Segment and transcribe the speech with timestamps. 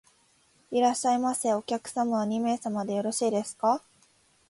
[0.71, 1.53] いらっしゃいませ。
[1.53, 3.83] お客様は二名様でよろしいですか？